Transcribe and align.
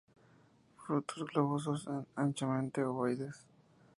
Frutos 0.79 1.23
globosos 1.29 1.81
o 1.85 1.95
anchamente 2.23 2.79
ovoides. 2.89 3.37